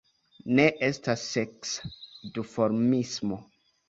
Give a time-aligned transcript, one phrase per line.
[0.59, 1.91] Ne estas seksa
[2.39, 3.39] duformismo.